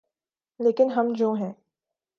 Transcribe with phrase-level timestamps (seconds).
[0.59, 1.53] ‘لیکن ہم جو ہیں۔